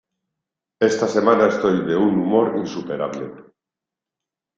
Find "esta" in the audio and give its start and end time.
0.89-1.07